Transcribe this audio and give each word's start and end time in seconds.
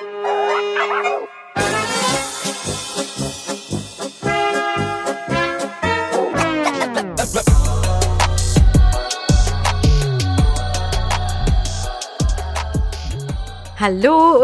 Hallo 0.00 0.06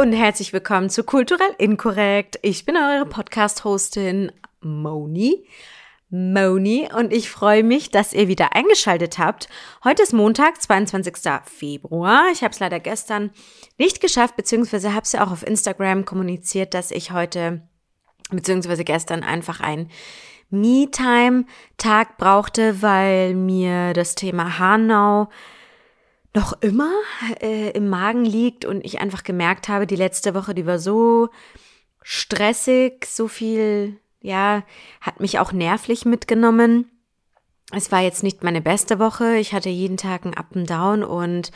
und 0.00 0.12
herzlich 0.12 0.52
willkommen 0.52 0.90
zu 0.90 1.04
Kulturell 1.04 1.46
Inkorrekt. 1.58 2.40
Ich 2.42 2.64
bin 2.64 2.76
eure 2.76 3.06
Podcast-Hostin 3.06 4.32
Moni. 4.60 5.46
Moni 6.14 6.88
und 6.96 7.12
ich 7.12 7.28
freue 7.28 7.64
mich, 7.64 7.90
dass 7.90 8.12
ihr 8.12 8.28
wieder 8.28 8.54
eingeschaltet 8.54 9.18
habt. 9.18 9.48
Heute 9.82 10.04
ist 10.04 10.12
Montag, 10.12 10.62
22. 10.62 11.16
Februar. 11.44 12.26
Ich 12.32 12.44
habe 12.44 12.52
es 12.52 12.60
leider 12.60 12.78
gestern 12.78 13.32
nicht 13.78 14.00
geschafft, 14.00 14.36
beziehungsweise 14.36 14.94
habe 14.94 15.02
es 15.02 15.10
ja 15.10 15.26
auch 15.26 15.32
auf 15.32 15.44
Instagram 15.44 16.04
kommuniziert, 16.04 16.72
dass 16.72 16.92
ich 16.92 17.10
heute, 17.10 17.62
beziehungsweise 18.30 18.84
gestern 18.84 19.24
einfach 19.24 19.58
ein 19.58 19.90
Me-Time-Tag 20.50 22.16
brauchte, 22.16 22.80
weil 22.80 23.34
mir 23.34 23.92
das 23.92 24.14
Thema 24.14 24.60
Hanau 24.60 25.30
noch 26.32 26.52
immer 26.62 26.92
äh, 27.40 27.70
im 27.70 27.88
Magen 27.88 28.24
liegt 28.24 28.64
und 28.64 28.84
ich 28.84 29.00
einfach 29.00 29.24
gemerkt 29.24 29.66
habe, 29.66 29.88
die 29.88 29.96
letzte 29.96 30.32
Woche, 30.36 30.54
die 30.54 30.64
war 30.64 30.78
so 30.78 31.30
stressig, 32.02 33.04
so 33.04 33.26
viel, 33.26 33.98
ja, 34.24 34.62
hat 35.02 35.20
mich 35.20 35.38
auch 35.38 35.52
nervlich 35.52 36.06
mitgenommen. 36.06 36.90
Es 37.72 37.92
war 37.92 38.00
jetzt 38.00 38.22
nicht 38.22 38.42
meine 38.42 38.62
beste 38.62 38.98
Woche. 38.98 39.36
Ich 39.36 39.52
hatte 39.52 39.68
jeden 39.68 39.98
Tag 39.98 40.24
ein 40.24 40.34
Up 40.34 40.56
and 40.56 40.68
Down 40.68 41.04
und 41.04 41.50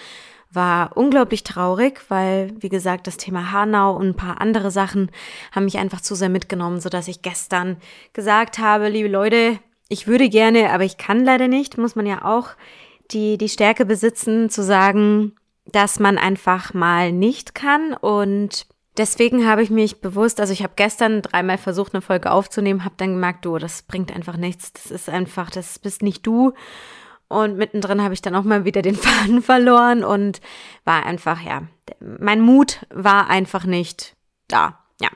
war 0.50 0.94
unglaublich 0.94 1.44
traurig, 1.44 2.02
weil, 2.08 2.52
wie 2.60 2.68
gesagt, 2.68 3.06
das 3.06 3.16
Thema 3.16 3.52
Hanau 3.52 3.96
und 3.96 4.08
ein 4.08 4.16
paar 4.16 4.40
andere 4.42 4.70
Sachen 4.70 5.10
haben 5.50 5.64
mich 5.64 5.78
einfach 5.78 6.02
zu 6.02 6.14
sehr 6.14 6.28
mitgenommen, 6.28 6.80
so 6.80 6.90
dass 6.90 7.08
ich 7.08 7.22
gestern 7.22 7.78
gesagt 8.12 8.58
habe, 8.58 8.90
liebe 8.90 9.08
Leute, 9.08 9.58
ich 9.88 10.06
würde 10.06 10.28
gerne, 10.28 10.70
aber 10.70 10.84
ich 10.84 10.98
kann 10.98 11.24
leider 11.24 11.48
nicht, 11.48 11.78
muss 11.78 11.96
man 11.96 12.04
ja 12.06 12.24
auch 12.24 12.50
die 13.10 13.38
die 13.38 13.48
Stärke 13.48 13.86
besitzen, 13.86 14.50
zu 14.50 14.62
sagen, 14.62 15.32
dass 15.64 16.00
man 16.00 16.18
einfach 16.18 16.74
mal 16.74 17.12
nicht 17.12 17.54
kann 17.54 17.94
und 17.94 18.66
Deswegen 18.98 19.46
habe 19.46 19.62
ich 19.62 19.70
mich 19.70 20.00
bewusst, 20.00 20.40
also 20.40 20.52
ich 20.52 20.64
habe 20.64 20.72
gestern 20.74 21.22
dreimal 21.22 21.56
versucht, 21.56 21.94
eine 21.94 22.02
Folge 22.02 22.32
aufzunehmen, 22.32 22.84
habe 22.84 22.96
dann 22.98 23.14
gemerkt, 23.14 23.44
du, 23.44 23.56
das 23.58 23.82
bringt 23.82 24.14
einfach 24.14 24.36
nichts. 24.36 24.72
Das 24.72 24.90
ist 24.90 25.08
einfach, 25.08 25.50
das 25.50 25.78
bist 25.78 26.02
nicht 26.02 26.26
du. 26.26 26.52
Und 27.28 27.56
mittendrin 27.56 28.02
habe 28.02 28.14
ich 28.14 28.22
dann 28.22 28.34
auch 28.34 28.42
mal 28.42 28.64
wieder 28.64 28.82
den 28.82 28.96
Faden 28.96 29.40
verloren 29.40 30.02
und 30.02 30.40
war 30.84 31.06
einfach, 31.06 31.40
ja, 31.40 31.62
mein 32.00 32.40
Mut 32.40 32.80
war 32.90 33.30
einfach 33.30 33.64
nicht 33.64 34.16
da. 34.48 34.80
Ja, 35.00 35.10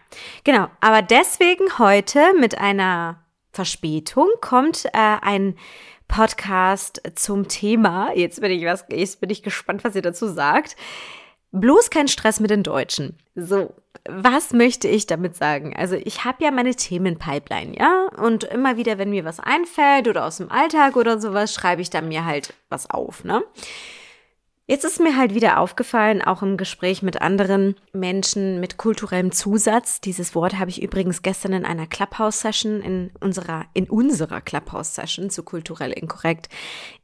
genau. 0.44 0.68
Aber 0.80 1.02
deswegen 1.02 1.78
heute 1.78 2.20
mit 2.38 2.58
einer 2.58 3.24
Verspätung 3.52 4.28
kommt 4.40 4.84
äh, 4.86 4.90
ein 4.92 5.56
Podcast 6.06 7.02
zum 7.16 7.48
Thema. 7.48 8.12
Jetzt 8.14 8.40
bin 8.40 8.52
ich 8.52 8.64
was, 8.64 8.84
jetzt 8.90 9.20
bin 9.20 9.30
ich 9.30 9.42
gespannt, 9.42 9.82
was 9.82 9.96
ihr 9.96 10.02
dazu 10.02 10.28
sagt. 10.28 10.76
Bloß 11.52 11.90
kein 11.90 12.08
Stress 12.08 12.40
mit 12.40 12.50
den 12.50 12.62
Deutschen. 12.62 13.18
So, 13.34 13.74
was 14.08 14.52
möchte 14.52 14.88
ich 14.88 15.06
damit 15.06 15.36
sagen? 15.36 15.74
Also 15.76 15.96
ich 15.96 16.24
habe 16.24 16.42
ja 16.42 16.50
meine 16.50 16.74
Themenpipeline, 16.74 17.76
ja? 17.78 18.08
Und 18.16 18.44
immer 18.44 18.76
wieder, 18.76 18.98
wenn 18.98 19.10
mir 19.10 19.24
was 19.24 19.38
einfällt 19.38 20.08
oder 20.08 20.24
aus 20.24 20.38
dem 20.38 20.50
Alltag 20.50 20.96
oder 20.96 21.20
sowas, 21.20 21.52
schreibe 21.54 21.82
ich 21.82 21.90
da 21.90 22.00
mir 22.00 22.24
halt 22.24 22.54
was 22.70 22.88
auf, 22.88 23.22
ne? 23.24 23.42
Jetzt 24.72 24.86
ist 24.86 25.00
mir 25.00 25.18
halt 25.18 25.34
wieder 25.34 25.60
aufgefallen, 25.60 26.22
auch 26.22 26.40
im 26.40 26.56
Gespräch 26.56 27.02
mit 27.02 27.20
anderen 27.20 27.76
Menschen 27.92 28.58
mit 28.58 28.78
kulturellem 28.78 29.30
Zusatz. 29.30 30.00
Dieses 30.00 30.34
Wort 30.34 30.58
habe 30.58 30.70
ich 30.70 30.82
übrigens 30.82 31.20
gestern 31.20 31.52
in 31.52 31.66
einer 31.66 31.86
Clubhouse-Session 31.86 32.80
in 32.80 33.10
unserer, 33.20 33.66
in 33.74 33.90
unserer 33.90 34.40
Clubhouse-Session 34.40 35.28
zu 35.28 35.42
kulturell 35.42 35.92
inkorrekt 35.92 36.48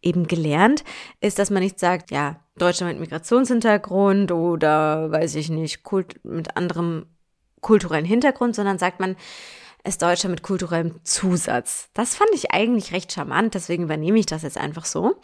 eben 0.01 0.27
gelernt, 0.27 0.83
ist, 1.21 1.39
dass 1.39 1.51
man 1.51 1.63
nicht 1.63 1.79
sagt, 1.79 2.11
ja, 2.11 2.41
Deutscher 2.57 2.87
mit 2.87 3.01
Migrationshintergrund 3.01 4.33
oder 4.33 5.11
weiß 5.11 5.35
ich 5.35 5.51
nicht, 5.51 5.83
Kult, 5.83 6.25
mit 6.25 6.57
anderem 6.57 7.05
kulturellen 7.61 8.07
Hintergrund, 8.07 8.55
sondern 8.55 8.79
sagt 8.79 8.99
man, 8.99 9.15
ist 9.85 10.01
Deutscher 10.01 10.31
mit 10.31 10.43
kulturellem 10.43 11.05
Zusatz. 11.05 11.91
Das 11.93 12.17
fand 12.17 12.31
ich 12.33 12.51
eigentlich 12.51 12.93
recht 12.93 13.13
charmant, 13.13 13.53
deswegen 13.53 13.85
übernehme 13.85 14.19
ich 14.19 14.27
das 14.27 14.43
jetzt 14.43 14.57
einfach 14.57 14.87
so. 14.87 15.17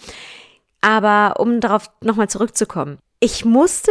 Aber 0.84 1.40
um 1.40 1.60
darauf 1.60 1.90
nochmal 2.02 2.28
zurückzukommen. 2.28 2.98
Ich 3.18 3.46
musste 3.46 3.90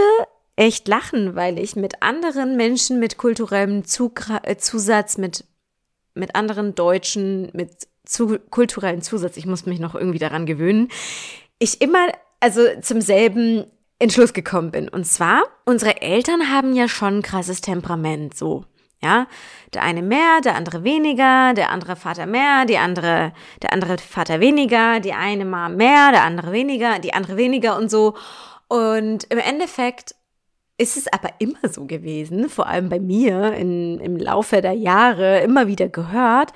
echt 0.55 0.87
lachen, 0.87 1.35
weil 1.35 1.57
ich 1.57 1.75
mit 1.75 2.03
anderen 2.03 2.55
Menschen 2.55 2.99
mit 2.99 3.17
kulturellem 3.17 3.83
Zugra 3.83 4.41
äh, 4.43 4.57
Zusatz, 4.57 5.17
mit, 5.17 5.43
mit 6.13 6.35
anderen 6.35 6.75
Deutschen, 6.75 7.49
mit 7.53 7.87
zu 8.05 8.37
kulturellen 8.51 9.01
Zusatz, 9.01 9.37
ich 9.37 9.47
muss 9.47 9.65
mich 9.65 9.79
noch 9.79 9.95
irgendwie 9.95 10.19
daran 10.19 10.45
gewöhnen, 10.45 10.89
ich 11.57 11.81
immer, 11.81 12.09
also 12.39 12.61
zum 12.81 13.01
selben 13.01 13.65
Entschluss 13.97 14.33
gekommen 14.33 14.69
bin. 14.69 14.87
Und 14.87 15.05
zwar, 15.05 15.41
unsere 15.65 15.99
Eltern 16.01 16.51
haben 16.51 16.75
ja 16.75 16.87
schon 16.87 17.19
ein 17.19 17.21
krasses 17.23 17.61
Temperament, 17.61 18.37
so. 18.37 18.65
Ja, 19.03 19.27
der 19.73 19.83
eine 19.83 20.01
mehr, 20.01 20.39
der 20.41 20.55
andere 20.55 20.85
weniger, 20.85 21.53
der 21.53 21.71
andere 21.71 21.97
Vater 21.97 22.25
mehr, 22.25 22.65
die 22.65 22.77
andere, 22.77 23.33
der 23.61 23.73
andere 23.73 23.97
Vater 23.97 24.39
weniger, 24.39 25.01
die 25.01 25.11
eine 25.11 25.43
Mom 25.43 25.75
mehr, 25.75 26.11
der 26.11 26.23
andere 26.23 26.53
weniger, 26.53 26.99
die 26.99 27.13
andere 27.13 27.35
weniger 27.35 27.77
und 27.77 27.91
so. 27.91 28.15
Und 28.69 29.25
im 29.25 29.39
Endeffekt 29.39 30.15
ist 30.77 30.97
es 30.97 31.11
aber 31.11 31.29
immer 31.39 31.67
so 31.69 31.85
gewesen, 31.85 32.49
vor 32.49 32.67
allem 32.67 32.89
bei 32.89 32.99
mir 32.99 33.53
in, 33.53 33.99
im 33.99 34.17
Laufe 34.17 34.61
der 34.61 34.73
Jahre 34.73 35.41
immer 35.41 35.67
wieder 35.67 35.89
gehört 35.89 36.53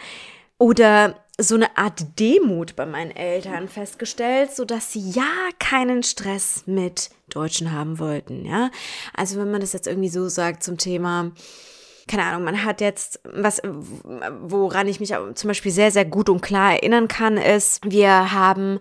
oder 0.57 1.16
so 1.40 1.56
eine 1.56 1.78
Art 1.78 2.19
Demut 2.19 2.75
bei 2.75 2.86
meinen 2.86 3.12
Eltern 3.12 3.68
festgestellt, 3.68 4.56
so 4.56 4.66
dass 4.66 4.91
sie 4.91 5.12
ja 5.12 5.30
keinen 5.59 6.02
Stress 6.02 6.63
mit 6.66 7.12
Deutschen 7.30 7.72
haben 7.72 8.00
wollten, 8.00 8.46
ja. 8.46 8.72
Also 9.13 9.40
wenn 9.40 9.52
man 9.52 9.62
das 9.62 9.74
jetzt 9.74 9.88
irgendwie 9.88 10.09
so 10.09 10.30
sagt 10.30 10.63
zum 10.63 10.78
Thema, 10.78 11.31
keine 12.07 12.23
Ahnung, 12.23 12.44
man 12.44 12.63
hat 12.63 12.81
jetzt, 12.81 13.19
was, 13.23 13.62
woran 14.41 14.88
ich 14.88 15.00
mich 15.00 15.13
zum 15.35 15.47
Beispiel 15.47 15.72
sehr, 15.72 15.91
sehr 15.91 16.06
gut 16.06 16.29
und 16.29 16.41
klar 16.41 16.73
erinnern 16.73 17.07
kann, 17.07 17.38
ist, 17.38 17.81
wir 17.90 18.31
haben 18.31 18.79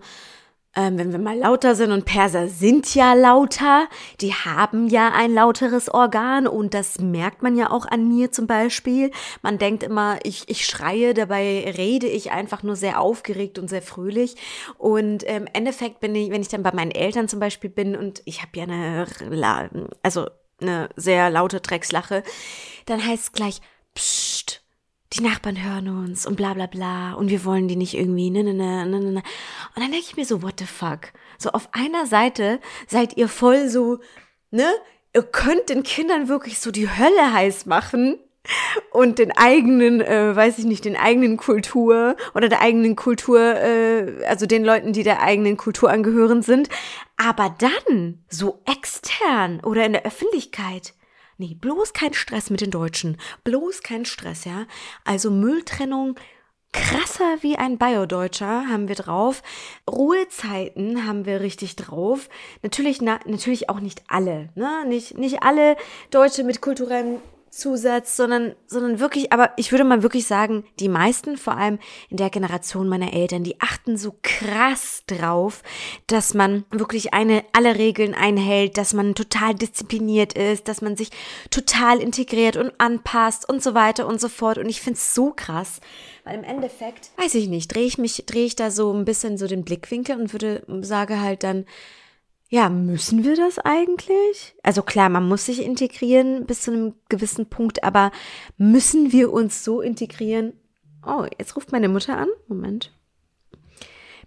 ähm, 0.77 0.99
wenn 0.99 1.11
wir 1.11 1.17
mal 1.17 1.37
lauter 1.37 1.73
sind 1.73 1.91
und 1.91 2.05
Perser 2.05 2.47
sind 2.47 2.93
ja 2.93 3.15
lauter, 3.15 3.87
die 4.21 4.33
haben 4.33 4.87
ja 4.87 5.11
ein 5.11 5.33
lauteres 5.33 5.89
Organ 5.89 6.45
und 6.45 6.75
das 6.75 6.99
merkt 6.99 7.41
man 7.41 7.57
ja 7.57 7.71
auch 7.71 7.87
an 7.87 8.07
mir 8.07 8.31
zum 8.31 8.45
Beispiel. 8.45 9.09
Man 9.41 9.57
denkt 9.57 9.81
immer, 9.81 10.19
ich, 10.21 10.43
ich 10.47 10.67
schreie, 10.67 11.15
dabei 11.15 11.73
rede 11.75 12.05
ich 12.05 12.31
einfach 12.31 12.61
nur 12.61 12.75
sehr 12.75 13.01
aufgeregt 13.01 13.57
und 13.57 13.69
sehr 13.69 13.81
fröhlich. 13.81 14.35
Und 14.77 15.23
im 15.23 15.47
Endeffekt 15.51 15.99
bin 15.99 16.13
ich, 16.13 16.29
wenn 16.29 16.41
ich 16.41 16.49
dann 16.49 16.61
bei 16.61 16.71
meinen 16.71 16.91
Eltern 16.91 17.27
zum 17.27 17.39
Beispiel 17.39 17.71
bin 17.71 17.95
und 17.95 18.21
ich 18.25 18.43
habe 18.43 18.51
ja 18.53 18.63
eine, 18.63 19.07
also 20.03 20.27
eine 20.59 20.89
sehr 20.95 21.29
laute 21.29 21.61
Dreckslache, 21.61 22.23
dann 22.85 23.05
heißt 23.05 23.23
es 23.23 23.31
gleich, 23.31 23.61
psst, 23.95 24.63
die 25.13 25.21
Nachbarn 25.21 25.63
hören 25.63 25.87
uns 25.87 26.25
und 26.25 26.35
bla 26.35 26.53
bla 26.53 26.65
bla 26.65 27.13
und 27.13 27.29
wir 27.29 27.45
wollen 27.45 27.67
die 27.67 27.75
nicht 27.75 27.93
irgendwie, 27.93 28.29
ne, 28.29 28.43
ne, 28.43 28.53
ne, 28.53 28.85
ne, 28.85 28.99
ne. 28.99 29.23
Und 29.75 29.83
dann 29.83 29.91
denke 29.91 30.05
ich 30.07 30.17
mir 30.17 30.25
so, 30.25 30.41
what 30.41 30.59
the 30.59 30.65
fuck? 30.65 31.13
So 31.37 31.51
auf 31.51 31.69
einer 31.71 32.05
Seite 32.05 32.59
seid 32.87 33.15
ihr 33.15 33.29
voll 33.29 33.69
so, 33.69 33.99
ne, 34.51 34.67
ihr 35.13 35.23
könnt 35.23 35.69
den 35.69 35.83
Kindern 35.83 36.27
wirklich 36.27 36.59
so 36.59 36.71
die 36.71 36.89
Hölle 36.89 37.33
heiß 37.33 37.65
machen 37.65 38.19
und 38.91 39.19
den 39.19 39.31
eigenen, 39.31 40.01
äh, 40.01 40.35
weiß 40.35 40.59
ich 40.59 40.65
nicht, 40.65 40.85
den 40.85 40.95
eigenen 40.95 41.37
Kultur 41.37 42.15
oder 42.33 42.49
der 42.49 42.61
eigenen 42.61 42.95
Kultur, 42.95 43.39
äh, 43.39 44.25
also 44.27 44.45
den 44.45 44.63
Leuten, 44.63 44.93
die 44.93 45.03
der 45.03 45.21
eigenen 45.21 45.57
Kultur 45.57 45.89
angehören 45.89 46.41
sind. 46.41 46.69
Aber 47.17 47.55
dann 47.57 48.23
so 48.29 48.61
extern 48.65 49.59
oder 49.63 49.85
in 49.85 49.93
der 49.93 50.05
Öffentlichkeit. 50.05 50.93
Nee, 51.37 51.55
bloß 51.59 51.93
kein 51.93 52.13
Stress 52.13 52.49
mit 52.49 52.61
den 52.61 52.71
Deutschen. 52.71 53.17
Bloß 53.43 53.83
kein 53.83 54.05
Stress, 54.05 54.45
ja. 54.45 54.65
Also 55.05 55.29
Mülltrennung 55.29 56.15
krasser 56.73 57.37
wie 57.41 57.57
ein 57.57 57.77
Biodeutscher 57.77 58.67
haben 58.67 58.87
wir 58.87 58.95
drauf. 58.95 59.41
Ruhezeiten 59.89 61.05
haben 61.05 61.25
wir 61.25 61.41
richtig 61.41 61.75
drauf. 61.75 62.29
Natürlich, 62.61 63.01
na, 63.01 63.19
natürlich 63.25 63.69
auch 63.69 63.79
nicht 63.79 64.03
alle, 64.07 64.49
ne? 64.55 64.85
Nicht, 64.87 65.17
nicht 65.17 65.43
alle 65.43 65.75
Deutsche 66.11 66.43
mit 66.43 66.61
kulturellem 66.61 67.19
Zusatz, 67.57 68.15
sondern, 68.15 68.55
sondern 68.67 68.99
wirklich, 68.99 69.33
aber 69.33 69.51
ich 69.57 69.71
würde 69.71 69.83
mal 69.83 70.03
wirklich 70.03 70.27
sagen, 70.27 70.63
die 70.79 70.89
meisten, 70.89 71.37
vor 71.37 71.57
allem 71.57 71.79
in 72.09 72.17
der 72.17 72.29
Generation 72.29 72.87
meiner 72.87 73.13
Eltern, 73.13 73.43
die 73.43 73.59
achten 73.59 73.97
so 73.97 74.15
krass 74.21 75.03
drauf, 75.07 75.63
dass 76.05 76.33
man 76.33 76.65
wirklich 76.69 77.13
eine, 77.13 77.43
alle 77.53 77.75
Regeln 77.75 78.13
einhält, 78.13 78.77
dass 78.77 78.93
man 78.93 79.15
total 79.15 79.55
diszipliniert 79.55 80.33
ist, 80.33 80.67
dass 80.67 80.81
man 80.81 80.95
sich 80.95 81.09
total 81.49 81.99
integriert 81.99 82.57
und 82.57 82.71
anpasst 82.77 83.49
und 83.49 83.63
so 83.63 83.73
weiter 83.73 84.07
und 84.07 84.21
so 84.21 84.29
fort. 84.29 84.57
Und 84.57 84.69
ich 84.69 84.81
finde 84.81 84.97
es 84.97 85.15
so 85.15 85.31
krass, 85.31 85.81
weil 86.23 86.35
im 86.35 86.43
Endeffekt, 86.43 87.11
weiß 87.17 87.35
ich 87.35 87.47
nicht, 87.47 87.73
drehe 87.73 87.85
ich 87.85 87.97
mich, 87.97 88.25
drehe 88.25 88.45
ich 88.45 88.55
da 88.55 88.69
so 88.69 88.93
ein 88.93 89.05
bisschen 89.05 89.37
so 89.37 89.47
den 89.47 89.63
Blickwinkel 89.63 90.19
und 90.19 90.33
würde, 90.33 90.63
sage 90.81 91.21
halt 91.21 91.43
dann, 91.43 91.65
ja, 92.49 92.69
müssen 92.69 93.23
wir 93.23 93.35
das 93.35 93.59
eigentlich? 93.59 94.55
Also 94.63 94.81
klar, 94.81 95.09
man 95.09 95.27
muss 95.27 95.45
sich 95.45 95.61
integrieren 95.61 96.45
bis 96.45 96.61
zu 96.61 96.71
einem 96.71 96.93
gewissen 97.09 97.47
Punkt, 97.47 97.83
aber 97.83 98.11
müssen 98.57 99.11
wir 99.11 99.33
uns 99.33 99.63
so 99.63 99.81
integrieren? 99.81 100.53
Oh, 101.05 101.25
jetzt 101.37 101.55
ruft 101.55 101.71
meine 101.71 101.89
Mutter 101.89 102.17
an. 102.17 102.29
Moment. 102.47 102.93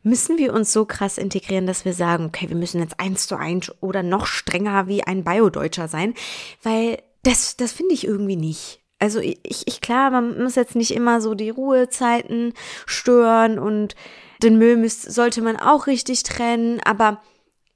Müssen 0.03 0.39
wir 0.39 0.55
uns 0.55 0.73
so 0.73 0.85
krass 0.85 1.19
integrieren, 1.19 1.67
dass 1.67 1.85
wir 1.85 1.93
sagen, 1.93 2.27
okay, 2.27 2.49
wir 2.49 2.57
müssen 2.57 2.81
jetzt 2.81 3.01
eins 3.01 3.27
zu 3.27 3.37
eins 3.37 3.73
oder 3.81 4.03
noch 4.03 4.27
strenger 4.27 4.87
wie 4.87 5.03
ein 5.03 5.25
Bio-Deutscher 5.25 5.89
sein? 5.89 6.15
Weil 6.63 7.03
das, 7.23 7.57
das 7.57 7.73
finde 7.73 7.95
ich 7.95 8.07
irgendwie 8.07 8.37
nicht. 8.37 8.81
Also 8.99 9.19
ich, 9.21 9.39
ich, 9.45 9.81
klar, 9.81 10.11
man 10.11 10.43
muss 10.43 10.55
jetzt 10.57 10.77
nicht 10.77 10.95
immer 10.95 11.23
so 11.23 11.35
die 11.35 11.51
Ruhezeiten 11.51 12.53
stören 12.87 13.59
und 13.59 13.95
den 14.43 14.59
Müll 14.59 14.77
müsst, 14.77 15.11
sollte 15.11 15.43
man 15.43 15.57
auch 15.57 15.87
richtig 15.87 16.23
trennen, 16.23 16.81
aber 16.85 17.23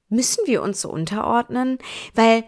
müssen 0.09 0.45
wir 0.45 0.61
uns 0.61 0.81
so 0.81 0.89
unterordnen? 0.89 1.77
Weil 2.13 2.43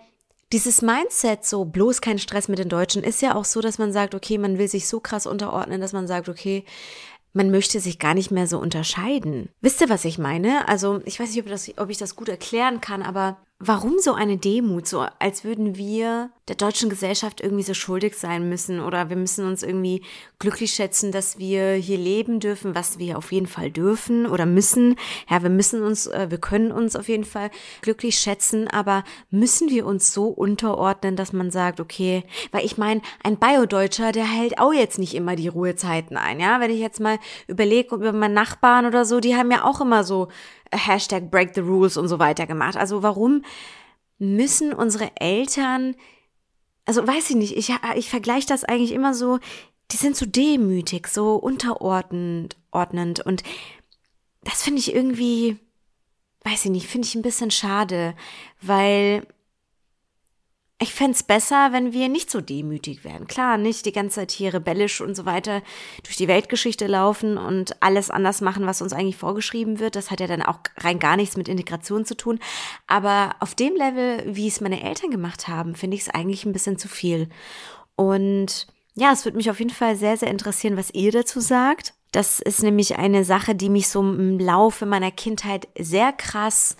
dieses 0.54 0.82
Mindset, 0.82 1.46
so 1.46 1.66
bloß 1.66 2.02
kein 2.02 2.20
Stress 2.20 2.48
mit 2.48 2.60
den 2.60 2.70
Deutschen, 2.70 3.04
ist 3.04 3.22
ja 3.22 3.36
auch 3.36 3.46
so, 3.46 3.62
dass 3.62 3.78
man 3.78 3.92
sagt, 3.92 4.16
okay, 4.16 4.38
man 4.38 4.58
will 4.58 4.68
sich 4.68 4.88
so 4.88 5.00
krass 5.00 5.28
unterordnen, 5.28 5.82
dass 5.82 5.94
man 5.94 6.08
sagt, 6.08 6.30
okay, 6.30 6.64
man 7.34 7.52
möchte 7.52 7.80
sich 7.80 8.00
gar 8.00 8.14
nicht 8.14 8.32
mehr 8.32 8.48
so 8.48 8.58
unterscheiden. 8.58 9.50
Wisst 9.62 9.82
ihr, 9.82 9.90
was 9.90 10.06
ich 10.06 10.18
meine? 10.18 10.68
Also, 10.68 11.02
ich 11.06 11.20
weiß 11.20 11.30
nicht, 11.30 11.40
ob, 11.40 11.50
das, 11.50 11.70
ob 11.78 11.90
ich 11.90 11.98
das 11.98 12.16
gut 12.16 12.30
erklären 12.30 12.82
kann, 12.82 13.04
aber 13.04 13.38
Warum 13.60 13.98
so 13.98 14.14
eine 14.14 14.38
Demut, 14.38 14.88
so 14.88 15.04
als 15.18 15.44
würden 15.44 15.78
wir 15.78 16.30
der 16.48 16.56
deutschen 16.56 16.92
Gesellschaft 16.92 17.42
irgendwie 17.42 17.64
so 17.64 17.74
schuldig 17.74 18.16
sein 18.16 18.48
müssen 18.48 18.80
oder 18.80 19.10
wir 19.10 19.18
müssen 19.18 19.48
uns 19.48 19.64
irgendwie 19.64 20.04
glücklich 20.38 20.74
schätzen, 20.74 21.12
dass 21.12 21.40
wir 21.40 21.74
hier 21.74 21.98
leben 21.98 22.40
dürfen, 22.40 22.76
was 22.76 23.00
wir 23.00 23.18
auf 23.18 23.32
jeden 23.32 23.48
Fall 23.48 23.72
dürfen 23.72 24.28
oder 24.28 24.46
müssen. 24.46 24.96
Ja, 25.28 25.42
wir 25.42 25.50
müssen 25.50 25.82
uns, 25.82 26.06
äh, 26.06 26.28
wir 26.30 26.38
können 26.38 26.72
uns 26.72 26.96
auf 26.96 27.10
jeden 27.10 27.26
Fall 27.26 27.50
glücklich 27.82 28.20
schätzen, 28.20 28.68
aber 28.68 29.04
müssen 29.32 29.70
wir 29.70 29.88
uns 29.88 30.14
so 30.14 30.28
unterordnen, 30.28 31.16
dass 31.16 31.34
man 31.34 31.50
sagt, 31.50 31.80
okay, 31.80 32.26
weil 32.52 32.64
ich 32.64 32.78
meine, 32.78 33.02
ein 33.24 33.38
Bio-Deutscher, 33.38 34.12
der 34.12 34.26
hält 34.26 34.60
auch 34.60 34.72
jetzt 34.72 35.00
nicht 35.00 35.16
immer 35.16 35.36
die 35.36 35.48
Ruhezeiten 35.48 36.16
ein, 36.16 36.40
ja, 36.40 36.62
wenn 36.62 36.70
ich 36.70 36.80
jetzt 36.80 37.00
mal 37.00 37.18
überlege 37.48 37.96
über 37.96 38.14
meinen 38.14 38.36
Nachbarn 38.36 38.86
oder 38.86 39.04
so, 39.04 39.20
die 39.20 39.36
haben 39.36 39.50
ja 39.50 39.64
auch 39.64 39.82
immer 39.82 40.04
so 40.04 40.28
Hashtag 40.72 41.30
Break 41.32 41.54
the 41.56 41.62
Rules 41.62 41.98
und 41.98 42.08
so 42.08 42.20
weiter 42.20 42.48
gemacht. 42.48 42.78
Also 42.78 43.04
warum 43.04 43.44
müssen 44.20 44.74
unsere 44.74 45.12
Eltern, 45.16 45.96
also 46.86 47.06
weiß 47.06 47.30
ich 47.30 47.36
nicht, 47.36 47.56
ich, 47.58 47.74
ich 47.96 48.10
vergleiche 48.10 48.48
das 48.48 48.64
eigentlich 48.64 48.92
immer 48.92 49.14
so, 49.14 49.40
die 49.92 49.98
sind 49.98 50.16
so 50.16 50.26
demütig, 50.26 51.08
so 51.08 51.36
unterordnend 51.36 52.58
ordnend 52.72 53.26
und 53.26 53.44
das 54.44 54.64
finde 54.64 54.80
ich 54.80 54.94
irgendwie, 54.94 55.58
weiß 56.44 56.66
ich 56.66 56.72
nicht, 56.72 56.88
finde 56.88 57.08
ich 57.08 57.16
ein 57.16 57.22
bisschen 57.22 57.52
schade, 57.52 58.16
weil 58.62 59.26
ich 60.80 60.94
fände 60.94 61.18
besser, 61.28 61.70
wenn 61.72 61.92
wir 61.92 62.08
nicht 62.08 62.30
so 62.30 62.40
demütig 62.40 63.04
wären. 63.04 63.26
Klar, 63.26 63.58
nicht 63.58 63.88
die 63.88 63.92
ganze 63.92 64.18
Zeit 64.18 64.32
hier 64.32 64.54
rebellisch 64.54 65.02
und 65.02 65.16
so 65.16 65.26
weiter 65.26 65.64
durch 66.04 66.18
die 66.18 66.28
Weltgeschichte 66.28 66.86
laufen 66.86 67.40
und 67.40 67.82
alles 67.82 68.12
anders 68.12 68.42
machen, 68.42 68.68
was 68.68 68.84
uns 68.84 68.94
eigentlich 68.94 69.18
vorgeschrieben 69.18 69.80
wird. 69.80 69.96
Das 69.96 70.12
hat 70.12 70.20
ja 70.20 70.28
dann 70.28 70.44
auch 70.44 70.60
rein 70.78 71.00
gar 71.00 71.18
nichts 71.18 71.36
mit 71.36 71.48
Integration 71.48 72.06
zu 72.06 72.16
tun. 72.16 72.40
Aber 72.86 73.36
auf 73.40 73.56
dem 73.56 73.76
Level, 73.76 74.24
wie 74.28 74.48
es 74.48 74.62
meine 74.62 74.84
Eltern 74.84 75.10
gemacht 75.10 75.48
haben, 75.48 75.74
finde 75.74 75.96
ich 75.96 76.04
es 76.04 76.10
eigentlich 76.10 76.46
ein 76.46 76.54
bisschen 76.54 76.78
zu 76.78 76.88
viel. 76.88 77.28
Und 77.96 78.68
ja, 78.94 79.12
es 79.12 79.26
würde 79.26 79.38
mich 79.38 79.50
auf 79.50 79.60
jeden 79.60 79.72
Fall 79.72 79.96
sehr, 79.96 80.16
sehr 80.16 80.30
interessieren, 80.30 80.78
was 80.78 80.94
ihr 80.94 81.12
dazu 81.12 81.40
sagt. 81.40 81.96
Das 82.12 82.40
ist 82.40 82.62
nämlich 82.62 82.98
eine 82.98 83.24
Sache, 83.26 83.56
die 83.56 83.70
mich 83.70 83.90
so 83.90 84.02
im 84.02 84.40
Laufe 84.40 84.86
meiner 84.86 85.12
Kindheit 85.12 85.68
sehr 85.78 86.14
krass 86.14 86.78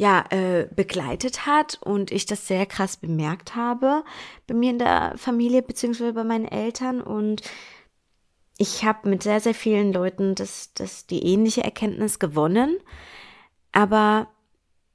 ja, 0.00 0.24
äh, 0.30 0.66
begleitet 0.74 1.44
hat 1.44 1.78
und 1.82 2.10
ich 2.10 2.24
das 2.24 2.46
sehr 2.46 2.64
krass 2.64 2.96
bemerkt 2.96 3.54
habe 3.54 4.02
bei 4.46 4.54
mir 4.54 4.70
in 4.70 4.78
der 4.78 5.12
Familie 5.16 5.60
beziehungsweise 5.60 6.14
bei 6.14 6.24
meinen 6.24 6.46
Eltern 6.46 7.02
und 7.02 7.42
ich 8.56 8.82
habe 8.82 9.10
mit 9.10 9.22
sehr, 9.22 9.40
sehr 9.40 9.52
vielen 9.52 9.92
Leuten 9.92 10.34
das, 10.34 10.72
das 10.72 11.06
die 11.06 11.22
ähnliche 11.26 11.64
Erkenntnis 11.64 12.18
gewonnen. 12.18 12.78
Aber 13.72 14.28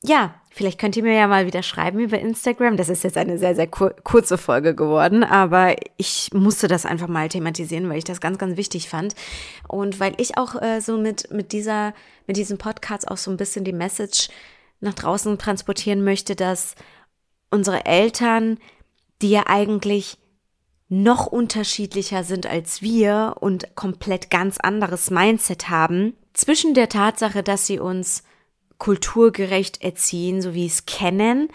ja, 0.04 0.34
vielleicht 0.50 0.80
könnt 0.80 0.98
ihr 0.98 1.04
mir 1.04 1.13
ja 1.13 1.28
mal 1.28 1.46
wieder 1.46 1.62
schreiben 1.62 2.00
über 2.00 2.18
Instagram. 2.18 2.75
Das 2.75 2.90
ist 2.90 3.04
jetzt 3.04 3.18
eine 3.18 3.38
sehr, 3.38 3.54
sehr 3.54 3.68
kur 3.68 3.92
kurze 4.04 4.40
Folge 4.40 4.74
geworden, 4.74 5.24
aber 5.24 5.75
ich 5.98 6.31
musste 6.34 6.68
das 6.68 6.88
einfach 6.88 7.07
mal 7.07 7.30
thematisieren, 7.30 7.88
weil 7.90 8.00
ich 8.00 8.04
das 8.06 8.22
ganz, 8.22 8.40
ganz 8.40 8.57
wichtig 8.57 8.90
fand. 8.90 9.13
Und 9.68 10.00
weil 10.00 10.13
ich 10.18 10.36
auch 10.40 10.60
äh, 10.60 10.81
so 10.81 10.98
mit, 10.98 11.30
mit 11.30 11.52
dieser, 11.52 11.94
mit 12.25 12.38
diesem 12.38 12.57
Podcast 12.57 13.07
auch 13.07 13.18
so 13.18 13.30
ein 13.30 13.38
bisschen 13.38 13.66
die 13.66 13.74
Message 13.74 14.30
nach 14.80 14.94
draußen 14.94 15.38
transportieren 15.38 16.04
möchte, 16.04 16.36
dass 16.36 16.75
unsere 17.50 17.86
Eltern, 17.86 18.57
die 19.22 19.30
ja 19.30 19.44
eigentlich 19.48 20.18
noch 20.88 21.25
unterschiedlicher 21.25 22.24
sind 22.24 22.45
als 22.45 22.81
wir 22.81 23.36
und 23.39 23.75
komplett 23.75 24.30
ganz 24.30 24.57
anderes 24.60 25.10
Mindset 25.10 25.69
haben, 25.69 26.13
zwischen 26.33 26.74
der 26.74 26.89
Tatsache, 26.89 27.44
dass 27.44 27.66
sie 27.66 27.80
uns 27.80 28.24
kulturgerecht 28.77 29.81
erziehen, 29.81 30.42
so 30.42 30.54
wie 30.54 30.66
es 30.66 30.86
kennen, 30.86 31.50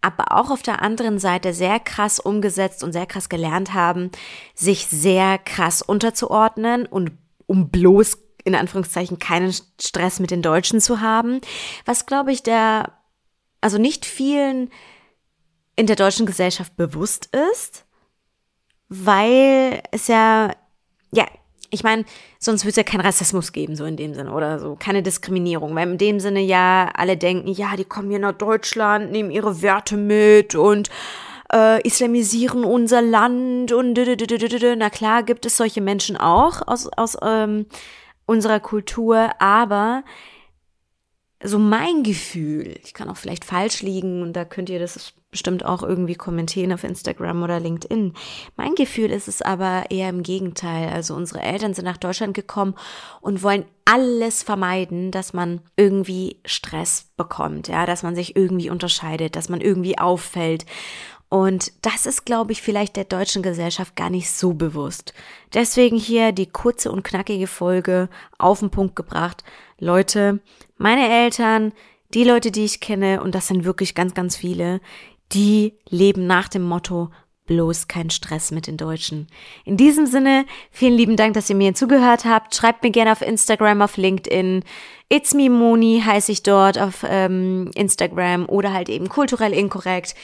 aber 0.00 0.32
auch 0.32 0.50
auf 0.50 0.62
der 0.62 0.82
anderen 0.82 1.18
Seite 1.18 1.52
sehr 1.52 1.78
krass 1.78 2.18
umgesetzt 2.18 2.82
und 2.82 2.92
sehr 2.92 3.06
krass 3.06 3.28
gelernt 3.28 3.74
haben, 3.74 4.10
sich 4.54 4.86
sehr 4.86 5.38
krass 5.38 5.82
unterzuordnen 5.82 6.86
und 6.86 7.12
um 7.46 7.68
bloß 7.68 8.18
in 8.44 8.54
Anführungszeichen 8.54 9.18
keinen 9.18 9.54
Stress 9.80 10.20
mit 10.20 10.30
den 10.30 10.42
Deutschen 10.42 10.80
zu 10.80 11.00
haben, 11.00 11.40
was 11.84 12.06
glaube 12.06 12.32
ich 12.32 12.42
der, 12.42 12.92
also 13.60 13.78
nicht 13.78 14.04
vielen 14.04 14.70
in 15.76 15.86
der 15.86 15.96
deutschen 15.96 16.26
Gesellschaft 16.26 16.76
bewusst 16.76 17.30
ist, 17.52 17.84
weil 18.88 19.82
es 19.90 20.08
ja, 20.08 20.50
ja, 21.12 21.26
ich 21.70 21.82
meine, 21.82 22.04
sonst 22.38 22.64
würde 22.64 22.70
es 22.70 22.76
ja 22.76 22.82
keinen 22.82 23.00
Rassismus 23.00 23.52
geben, 23.52 23.76
so 23.76 23.86
in 23.86 23.96
dem 23.96 24.12
Sinne, 24.12 24.32
oder 24.32 24.58
so, 24.58 24.76
keine 24.78 25.02
Diskriminierung, 25.02 25.74
weil 25.74 25.90
in 25.90 25.98
dem 25.98 26.20
Sinne 26.20 26.40
ja 26.40 26.90
alle 26.94 27.16
denken, 27.16 27.48
ja, 27.48 27.76
die 27.76 27.86
kommen 27.86 28.10
hier 28.10 28.18
nach 28.18 28.32
Deutschland, 28.32 29.10
nehmen 29.10 29.30
ihre 29.30 29.62
Werte 29.62 29.96
mit 29.96 30.54
und 30.54 30.90
äh, 31.52 31.80
islamisieren 31.86 32.64
unser 32.64 33.00
Land 33.00 33.72
und 33.72 33.98
na 34.76 34.90
klar 34.90 35.22
gibt 35.22 35.46
es 35.46 35.56
solche 35.56 35.80
Menschen 35.80 36.18
auch 36.18 36.60
aus, 36.66 36.88
aus 36.96 37.16
ähm, 37.22 37.66
unserer 38.32 38.60
Kultur, 38.60 39.30
aber 39.38 40.04
so 41.44 41.58
mein 41.58 42.02
Gefühl, 42.02 42.78
ich 42.84 42.94
kann 42.94 43.08
auch 43.08 43.16
vielleicht 43.16 43.44
falsch 43.44 43.82
liegen 43.82 44.22
und 44.22 44.32
da 44.32 44.44
könnt 44.44 44.70
ihr 44.70 44.78
das 44.78 45.12
bestimmt 45.30 45.64
auch 45.64 45.82
irgendwie 45.82 46.14
kommentieren 46.14 46.72
auf 46.72 46.84
Instagram 46.84 47.42
oder 47.42 47.58
LinkedIn. 47.58 48.12
Mein 48.56 48.74
Gefühl 48.74 49.10
ist 49.10 49.28
es 49.28 49.42
aber 49.42 49.84
eher 49.90 50.10
im 50.10 50.22
Gegenteil. 50.22 50.90
Also 50.90 51.14
unsere 51.14 51.40
Eltern 51.40 51.74
sind 51.74 51.86
nach 51.86 51.96
Deutschland 51.96 52.34
gekommen 52.34 52.74
und 53.20 53.42
wollen 53.42 53.64
alles 53.84 54.42
vermeiden, 54.42 55.10
dass 55.10 55.32
man 55.32 55.60
irgendwie 55.76 56.40
Stress 56.44 57.10
bekommt, 57.16 57.68
ja, 57.68 57.86
dass 57.86 58.02
man 58.02 58.14
sich 58.14 58.36
irgendwie 58.36 58.70
unterscheidet, 58.70 59.34
dass 59.34 59.48
man 59.48 59.60
irgendwie 59.60 59.98
auffällt. 59.98 60.66
Und 61.32 61.72
das 61.80 62.04
ist, 62.04 62.26
glaube 62.26 62.52
ich, 62.52 62.60
vielleicht 62.60 62.94
der 62.94 63.04
deutschen 63.04 63.42
Gesellschaft 63.42 63.96
gar 63.96 64.10
nicht 64.10 64.30
so 64.30 64.52
bewusst. 64.52 65.14
Deswegen 65.54 65.96
hier 65.96 66.30
die 66.30 66.44
kurze 66.44 66.92
und 66.92 67.04
knackige 67.04 67.46
Folge 67.46 68.10
auf 68.36 68.60
den 68.60 68.68
Punkt 68.68 68.96
gebracht. 68.96 69.42
Leute, 69.78 70.40
meine 70.76 71.08
Eltern, 71.08 71.72
die 72.12 72.24
Leute, 72.24 72.50
die 72.50 72.66
ich 72.66 72.80
kenne, 72.80 73.22
und 73.22 73.34
das 73.34 73.46
sind 73.46 73.64
wirklich 73.64 73.94
ganz, 73.94 74.12
ganz 74.12 74.36
viele, 74.36 74.82
die 75.32 75.72
leben 75.88 76.26
nach 76.26 76.48
dem 76.48 76.64
Motto, 76.64 77.08
bloß 77.52 77.86
kein 77.86 78.08
Stress 78.08 78.50
mit 78.50 78.66
den 78.66 78.78
Deutschen. 78.78 79.26
In 79.66 79.76
diesem 79.76 80.06
Sinne, 80.06 80.46
vielen 80.70 80.94
lieben 80.94 81.16
Dank, 81.16 81.34
dass 81.34 81.50
ihr 81.50 81.56
mir 81.56 81.74
zugehört 81.74 82.24
habt. 82.24 82.54
Schreibt 82.54 82.82
mir 82.82 82.90
gerne 82.90 83.12
auf 83.12 83.20
Instagram, 83.20 83.82
auf 83.82 83.98
LinkedIn. 83.98 84.64
It's 85.10 85.34
me 85.34 85.50
Moni 85.50 86.02
heiße 86.02 86.32
ich 86.32 86.42
dort 86.42 86.78
auf 86.78 87.04
ähm, 87.06 87.70
Instagram 87.74 88.48
oder 88.48 88.72
halt 88.72 88.88
eben 88.88 89.10
kulturell 89.10 89.52
inkorrekt. 89.52 90.14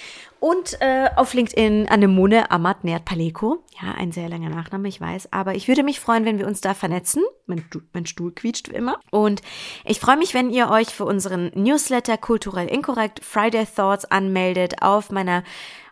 Und 0.40 0.80
äh, 0.80 1.10
auf 1.16 1.34
LinkedIn 1.34 1.88
Anemone 1.88 2.50
Amat 2.50 2.84
Nerd 2.84 3.04
Paleko. 3.04 3.62
Ja, 3.82 3.92
ein 3.92 4.12
sehr 4.12 4.30
langer 4.30 4.48
Nachname, 4.48 4.88
ich 4.88 5.00
weiß. 5.00 5.30
Aber 5.30 5.54
ich 5.54 5.68
würde 5.68 5.82
mich 5.82 6.00
freuen, 6.00 6.24
wenn 6.24 6.38
wir 6.38 6.46
uns 6.46 6.62
da 6.62 6.72
vernetzen. 6.72 7.22
Mein, 7.44 7.62
mein 7.92 8.06
Stuhl 8.06 8.32
quietscht 8.32 8.70
wie 8.70 8.76
immer. 8.76 8.98
Und 9.10 9.42
ich 9.84 10.00
freue 10.00 10.16
mich, 10.16 10.32
wenn 10.32 10.48
ihr 10.48 10.70
euch 10.70 10.88
für 10.88 11.04
unseren 11.04 11.50
Newsletter 11.54 12.16
Kulturell 12.16 12.68
Inkorrekt 12.68 13.22
Friday 13.22 13.66
Thoughts 13.66 14.06
anmeldet 14.06 14.80
auf 14.80 15.10
meiner 15.10 15.42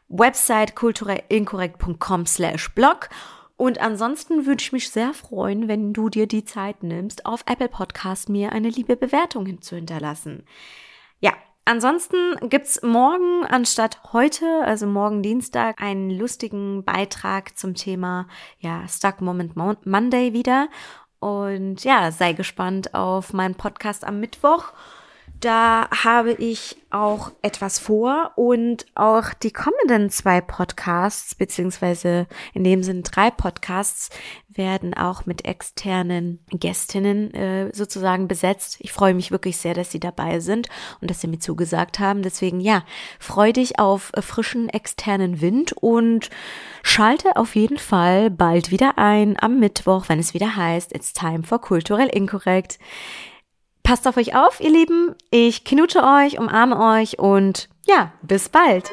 Website 0.09 0.75
kulturellinkorrekt.com 0.75 2.27
slash 2.27 2.75
blog. 2.75 3.09
Und 3.57 3.81
ansonsten 3.81 4.47
würde 4.47 4.63
ich 4.63 4.73
mich 4.73 4.91
sehr 4.91 5.15
freuen, 5.15 5.67
wenn 5.69 5.93
du 5.93 6.09
dir 6.11 6.27
die 6.27 6.45
Zeit 6.45 6.83
nimmst, 6.83 7.25
auf 7.25 7.43
Apple 7.47 7.69
Podcast 7.69 8.29
mir 8.29 8.53
eine 8.53 8.69
liebe 8.69 8.97
Bewertung 8.97 9.47
hinzuhinterlassen. 9.47 10.45
Ja, 11.21 11.33
Ansonsten 11.69 12.37
gibt's 12.49 12.81
morgen 12.85 13.45
anstatt 13.45 14.13
heute, 14.13 14.63
also 14.65 14.87
morgen 14.87 15.21
Dienstag, 15.21 15.83
einen 15.83 16.11
lustigen 16.11 16.85
Beitrag 16.85 17.59
zum 17.59 17.75
Thema 17.75 18.29
ja, 18.61 18.87
Stuck 18.87 19.21
Moment 19.21 19.57
Monday 19.57 20.33
wieder. 20.33 20.69
Und 21.19 21.83
ja, 21.83 22.13
sei 22.13 22.35
gespannt 22.35 22.95
auf 22.95 23.33
meinen 23.33 23.57
Podcast 23.57 24.05
am 24.05 24.21
Mittwoch. 24.21 24.73
Da 25.41 25.89
habe 25.91 26.33
ich 26.33 26.77
auch 26.91 27.31
etwas 27.43 27.79
vor 27.79 28.33
und 28.37 28.87
auch 28.95 29.35
die 29.35 29.51
kommenden 29.51 30.09
zwei 30.09 30.41
Podcasts, 30.41 31.35
beziehungsweise 31.35 32.27
in 32.55 32.65
dem 32.65 32.83
Sinne 32.83 33.03
drei 33.03 33.31
Podcasts, 33.31 34.09
werden 34.49 34.95
auch 34.95 35.27
mit 35.27 35.45
externen 35.45 36.39
Gästinnen 36.51 37.35
äh, 37.35 37.71
sozusagen 37.75 38.29
besetzt. 38.29 38.79
Ich 38.81 38.93
freue 38.93 39.13
mich 39.13 39.31
wirklich 39.31 39.59
sehr, 39.59 39.75
dass 39.75 39.91
sie 39.91 40.01
dabei 40.01 40.41
sind 40.41 40.69
und 41.03 41.11
dass 41.11 41.21
sie 41.21 41.29
mir 41.29 41.39
zugesagt 41.39 41.99
haben. 41.99 42.23
Deswegen 42.23 42.61
ja, 42.61 42.85
freu 43.21 43.53
dich 43.53 43.79
auf 43.79 44.13
frischen 44.21 44.71
externen 44.71 45.43
Wind 45.43 45.75
und 45.75 46.31
schalte 46.83 47.37
auf 47.37 47.57
jeden 47.57 47.79
Fall 47.79 48.31
bald 48.31 48.71
wieder 48.71 48.97
ein 48.97 49.37
am 49.39 49.61
Mittwoch, 49.61 50.09
wenn 50.09 50.19
es 50.19 50.33
wieder 50.33 50.57
heißt, 50.57 50.95
It's 50.95 51.13
time 51.13 51.43
for 51.43 51.61
kulturell 51.61 52.09
inkorrekt. 52.09 52.79
Passt 53.87 54.09
auf 54.09 54.17
euch 54.17 54.35
auf, 54.35 54.59
ihr 54.61 54.71
Lieben. 54.71 55.15
Ich 55.31 55.63
knutsche 55.63 56.03
euch, 56.03 56.41
umarme 56.41 56.77
euch 56.77 57.21
und 57.21 57.69
ja, 57.87 58.11
bis 58.21 58.49
bald. 58.49 58.91